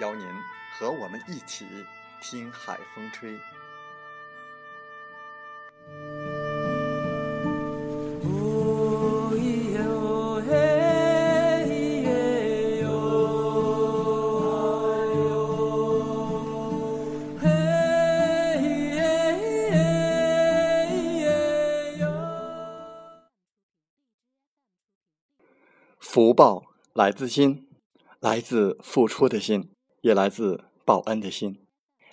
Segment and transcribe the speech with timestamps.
[0.00, 0.26] 邀您
[0.72, 1.66] 和我们一起
[2.20, 3.38] 听海风吹。
[25.98, 26.68] 福报。
[26.94, 27.68] 来自心，
[28.18, 29.70] 来自付出的心，
[30.08, 31.58] 也来自报恩的心。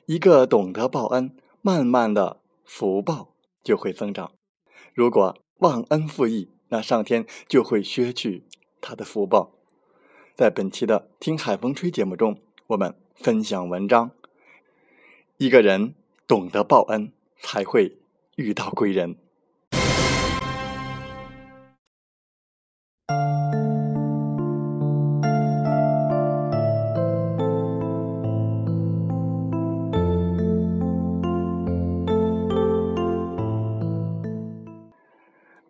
[0.06, 1.32] 一个懂得报恩，
[1.62, 3.30] 慢慢的福报
[3.64, 4.34] 就会增长。
[4.94, 8.44] 如果忘恩负义，那上天就会削去
[8.82, 9.54] 他的福报。
[10.36, 12.38] 在本期的《听海风吹》节目中，
[12.68, 14.12] 我们分享文章：
[15.38, 15.96] 一个人
[16.28, 17.98] 懂得报恩，才会
[18.36, 19.16] 遇到贵人。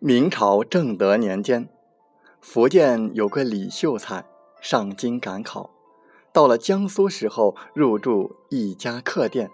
[0.08, 1.68] 明朝正德年间，
[2.40, 4.24] 福建有个李秀才
[4.60, 5.70] 上京赶考，
[6.32, 9.50] 到了江苏时候入住一家客店。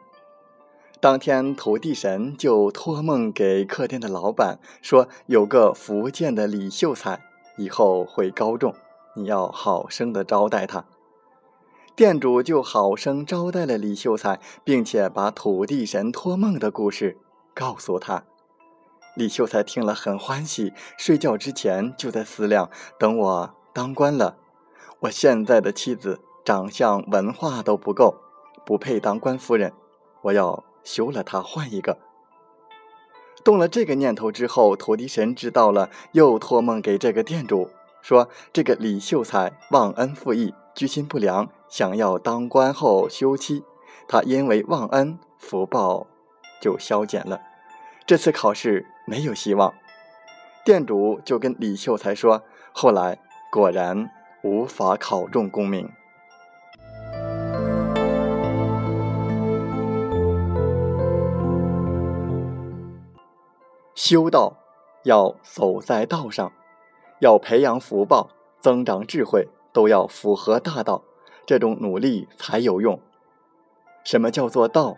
[1.00, 7.22] 当天土地神就托梦给客店的老板说：“有个福建的李秀才，
[7.56, 8.74] 以后会高中，
[9.16, 10.84] 你要好生的招待他。”
[11.96, 17.16] 店主就好生招待了李秀才，并且把土地神托梦的故事
[17.54, 18.24] 告诉他。
[19.14, 24.38] 李秀才听了很欢喜，睡觉之前就在思量：等我当官了，
[25.00, 28.14] 我现在的妻子长相、文化都不够，
[28.64, 29.72] 不配当官夫人，
[30.22, 31.98] 我要休了她，换一个。
[33.44, 37.68] 动了这个念头之后，土地神知道了，又托梦给这个店主
[38.00, 43.62] 说：这个李秀才忘恩负义，居心不良，想要当官后休妻，
[44.08, 46.06] 他因为忘恩，福报
[46.62, 47.40] 就消减了。
[48.06, 49.74] 这次考试没有希望，
[50.64, 52.42] 店主就跟李秀才说
[52.72, 53.18] ：“后来
[53.50, 54.08] 果然
[54.42, 55.90] 无法考中功名。
[63.94, 64.56] 修道
[65.02, 66.52] 要走在道上，
[67.18, 68.30] 要培养福报、
[68.60, 71.02] 增长智慧，都要符合大道，
[71.44, 73.00] 这种努力才有用。
[74.04, 74.96] 什么叫做道？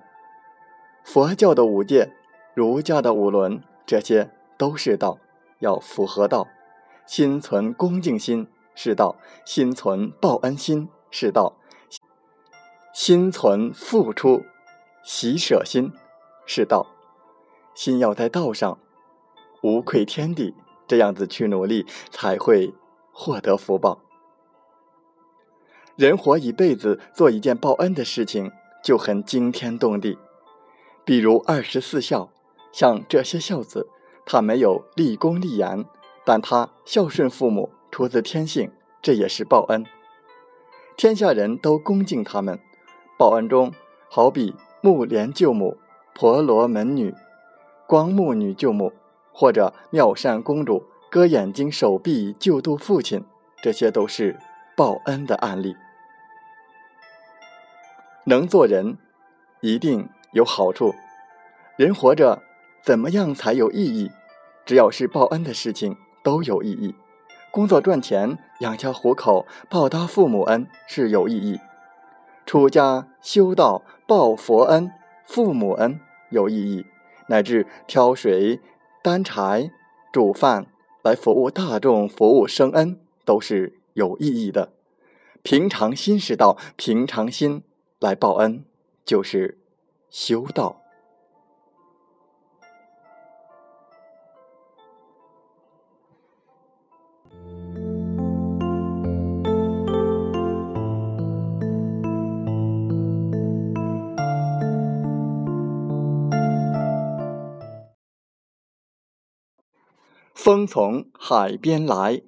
[1.03, 2.13] 佛教的五戒。”
[2.55, 5.19] 儒家的五伦，这些都是道，
[5.59, 6.49] 要符合道。
[7.07, 11.59] 心存恭敬心是道，心存报恩心是道，
[12.95, 14.45] 心存付出
[15.03, 15.93] 喜舍心
[16.47, 16.87] 是道。
[17.75, 18.79] 心要在道上，
[19.63, 20.55] 无愧天地，
[20.87, 22.73] 这样子去努力，才会
[23.13, 24.01] 获得福报。
[25.97, 28.51] 人活一辈子，做一件报恩的事情，
[28.83, 30.19] 就很惊天动地。
[31.05, 32.31] 比如二十四孝。
[32.75, 33.89] 像这些孝子，
[34.27, 35.85] 他没有立功立言，
[36.25, 39.87] 但他孝顺父母，出自天性，这也是报恩。
[40.97, 42.59] 天下人都恭敬他们，
[43.17, 43.73] 报恩中
[44.11, 45.77] 好比木莲救母、
[46.17, 47.15] 婆罗门女、
[47.87, 48.93] 光目女救母，
[49.33, 53.25] 或者妙善公主割眼睛手臂救度父亲，
[53.63, 54.37] 这些都是
[54.77, 55.77] 报恩的案例。
[58.25, 58.99] 能做人，
[59.61, 60.93] 一定有好处。
[61.77, 62.43] 人活着。
[62.85, 64.11] 怎么样才有意义？
[64.67, 66.95] 只要是报恩的事情都有意义。
[67.51, 71.61] 工作赚钱养家糊口，报答父母恩是有意义；
[72.45, 74.93] 出家修道报佛恩、
[75.25, 75.99] 父母恩
[76.29, 76.85] 有意义；
[77.29, 78.61] 乃至挑水、
[79.03, 79.71] 担柴、
[80.13, 80.67] 煮饭
[81.03, 84.75] 来服务大众、服务生恩都是有意义的。
[85.43, 87.63] 平常心是道，平常心
[87.99, 88.63] 来报恩，
[89.07, 89.57] 就是
[90.11, 90.83] 修道。
[110.45, 112.21] 风从海边来，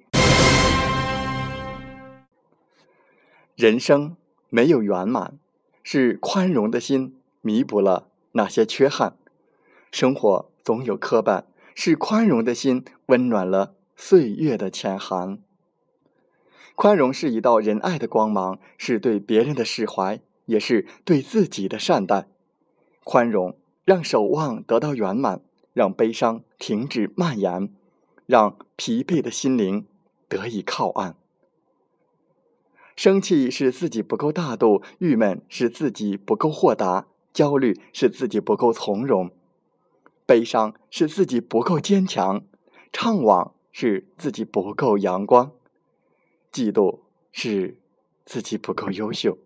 [3.55, 4.15] 人生
[4.49, 5.37] 没有圆满，
[5.83, 9.11] 是宽容的心弥补了那些缺憾；
[9.91, 11.43] 生活总有磕绊，
[11.75, 15.37] 是宽容的心温暖了岁月的浅寒。
[16.73, 22.27] 宽容是一道仁爱的光芒，是对别人的释怀，也是对自己的善待。
[23.03, 23.55] 宽容
[23.85, 25.41] 让守望得到圆满，
[25.73, 27.71] 让悲伤停止蔓延。
[28.27, 29.87] 让疲惫的心灵
[30.29, 31.15] 得以靠岸。
[32.95, 39.31] 生气是自己不够大度，郁闷是自己不够豁达，焦虑是自己不够从容，
[40.25, 42.43] 悲伤是自己不够坚强，
[42.91, 45.51] 怅惘是自己不够阳光，
[46.51, 46.99] 嫉妒
[47.31, 47.77] 是
[48.25, 49.37] 自己不够优秀。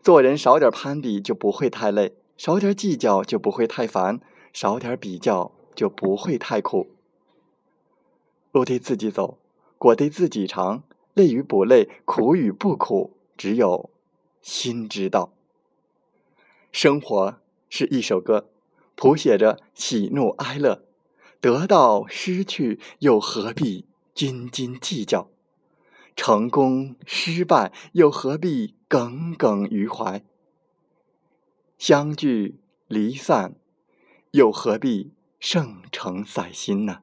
[0.00, 4.20] 做人少点攀比就不会太累，少点计较就不会太烦，
[4.52, 5.55] 少点比较。
[5.76, 6.88] 就不会太苦。
[8.50, 9.38] 路得自己走，
[9.78, 10.82] 果得自己尝，
[11.12, 13.90] 累与不累，苦与不苦，只有
[14.40, 15.32] 心知道。
[16.72, 17.38] 生活
[17.68, 18.48] 是一首歌，
[18.96, 20.82] 谱写着喜怒哀乐，
[21.40, 23.84] 得到失去又何必
[24.14, 25.28] 斤斤计较？
[26.16, 30.24] 成功失败又何必耿耿于怀？
[31.76, 32.58] 相聚
[32.88, 33.54] 离散
[34.30, 35.12] 又何必？
[35.48, 37.02] 圣诚在心呢。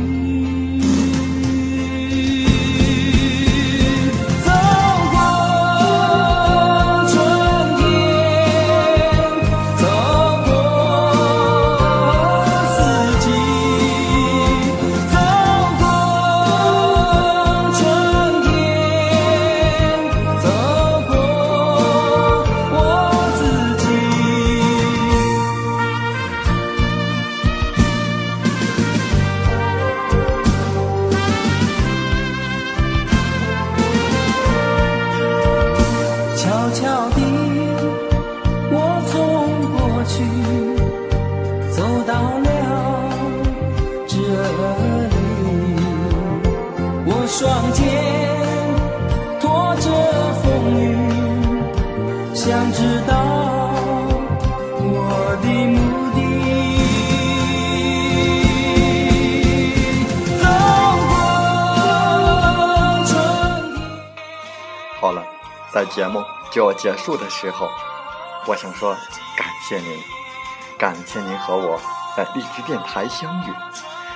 [47.33, 47.87] 双肩
[49.39, 49.89] 拖着
[50.43, 50.43] 风
[50.81, 50.83] 雨，
[52.35, 53.13] 想知道
[54.77, 54.85] 我
[55.41, 55.77] 的目
[56.11, 56.17] 的。
[60.37, 60.45] 走
[61.07, 61.11] 过
[63.05, 63.09] 春天。
[64.99, 65.23] 好了，
[65.73, 67.69] 在节目就要结束的时候，
[68.45, 68.93] 我想说
[69.37, 69.97] 感谢您，
[70.77, 71.79] 感谢您和我
[72.17, 73.53] 在荔枝电台相遇，